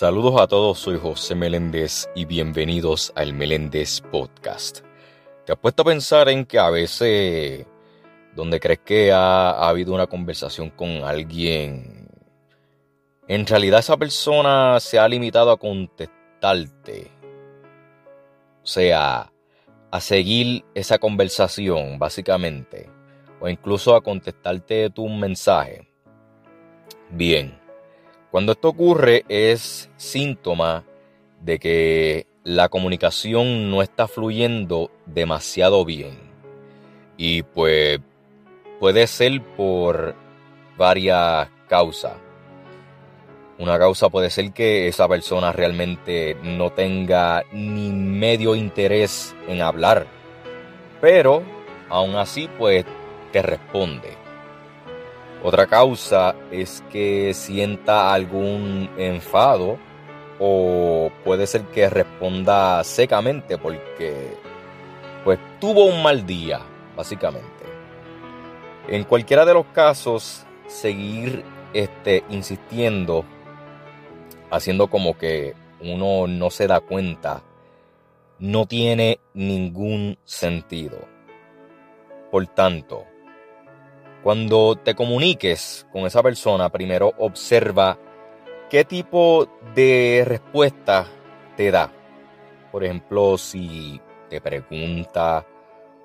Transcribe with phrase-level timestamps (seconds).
[0.00, 4.82] Saludos a todos, soy José Meléndez y bienvenidos al Meléndez Podcast.
[5.44, 7.66] ¿Te has puesto a pensar en que a veces,
[8.36, 12.08] donde crees que ha, ha habido una conversación con alguien,
[13.26, 17.10] en realidad esa persona se ha limitado a contestarte?
[18.62, 19.32] O sea,
[19.90, 22.88] a seguir esa conversación, básicamente,
[23.40, 25.90] o incluso a contestarte tu mensaje.
[27.10, 27.57] Bien
[28.30, 30.84] cuando esto ocurre es síntoma
[31.40, 36.18] de que la comunicación no está fluyendo demasiado bien.
[37.16, 38.00] Y pues
[38.80, 40.14] puede ser por
[40.76, 42.14] varias causas.
[43.58, 50.06] Una causa puede ser que esa persona realmente no tenga ni medio interés en hablar.
[51.00, 51.42] Pero
[51.88, 52.84] aún así pues
[53.32, 54.27] te responde.
[55.42, 59.78] Otra causa es que sienta algún enfado
[60.40, 64.34] o puede ser que responda secamente porque
[65.24, 66.60] pues tuvo un mal día,
[66.96, 67.46] básicamente.
[68.88, 73.24] En cualquiera de los casos, seguir este, insistiendo,
[74.50, 77.42] haciendo como que uno no se da cuenta,
[78.38, 80.98] no tiene ningún sentido.
[82.30, 83.04] Por tanto,
[84.28, 87.98] cuando te comuniques con esa persona, primero observa
[88.68, 91.06] qué tipo de respuesta
[91.56, 91.90] te da.
[92.70, 95.46] Por ejemplo, si te pregunta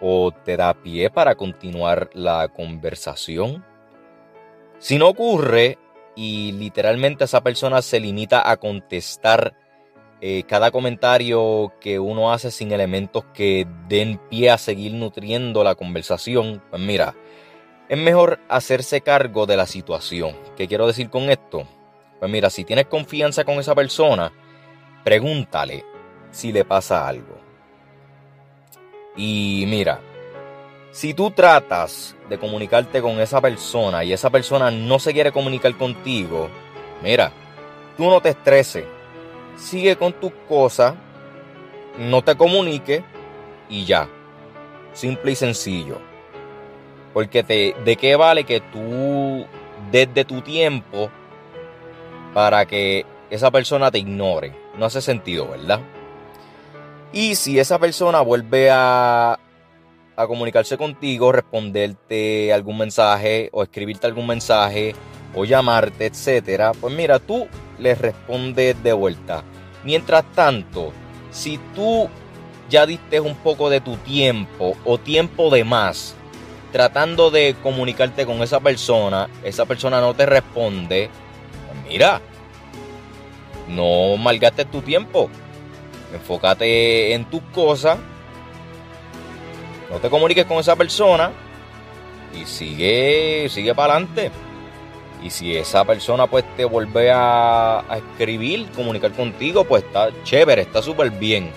[0.00, 3.62] o te da pie para continuar la conversación.
[4.78, 5.76] Si no ocurre
[6.14, 9.54] y literalmente esa persona se limita a contestar
[10.22, 15.74] eh, cada comentario que uno hace sin elementos que den pie a seguir nutriendo la
[15.74, 17.14] conversación, pues mira,
[17.88, 20.36] es mejor hacerse cargo de la situación.
[20.56, 21.66] ¿Qué quiero decir con esto?
[22.18, 24.32] Pues mira, si tienes confianza con esa persona,
[25.04, 25.84] pregúntale
[26.30, 27.38] si le pasa algo.
[29.16, 30.00] Y mira,
[30.90, 35.76] si tú tratas de comunicarte con esa persona y esa persona no se quiere comunicar
[35.76, 36.48] contigo,
[37.02, 37.30] mira,
[37.96, 38.84] tú no te estreses.
[39.56, 40.94] Sigue con tus cosas,
[41.98, 43.04] no te comunique
[43.68, 44.08] y ya.
[44.92, 46.15] Simple y sencillo.
[47.16, 49.46] Porque te, ¿de qué vale que tú
[49.90, 51.10] desde tu tiempo
[52.34, 54.54] para que esa persona te ignore?
[54.76, 55.80] No hace sentido, ¿verdad?
[57.14, 59.38] Y si esa persona vuelve a,
[60.14, 64.94] a comunicarse contigo, responderte algún mensaje o escribirte algún mensaje
[65.34, 67.48] o llamarte, etcétera, pues mira, tú
[67.78, 69.42] le respondes de vuelta.
[69.84, 70.92] Mientras tanto,
[71.30, 72.10] si tú
[72.68, 76.14] ya diste un poco de tu tiempo o tiempo de más
[76.76, 81.08] tratando de comunicarte con esa persona, esa persona no te responde,
[81.66, 82.20] pues mira,
[83.66, 85.30] no malgastes tu tiempo.
[86.12, 87.96] Enfócate en tus cosas.
[89.90, 91.30] No te comuniques con esa persona
[92.38, 94.30] y sigue, sigue para adelante.
[95.22, 100.60] Y si esa persona pues te vuelve a, a escribir, comunicar contigo, pues está chévere,
[100.60, 101.50] está súper bien.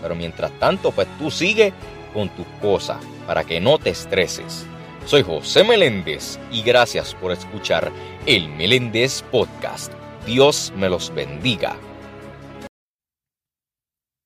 [0.00, 1.74] Pero mientras tanto, pues tú sigue
[2.14, 4.64] con tus cosas para que no te estreses.
[5.04, 7.92] Soy José Meléndez y gracias por escuchar
[8.24, 9.92] el Meléndez Podcast.
[10.24, 11.76] Dios me los bendiga.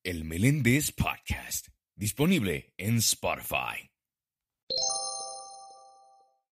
[0.04, 3.90] El Meléndez Podcast, disponible en Spotify.